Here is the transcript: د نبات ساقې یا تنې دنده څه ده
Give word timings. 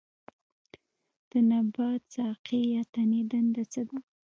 د 1.29 1.31
نبات 1.49 2.01
ساقې 2.15 2.61
یا 2.73 2.81
تنې 2.93 3.21
دنده 3.31 3.63
څه 3.71 3.81
ده 3.89 3.97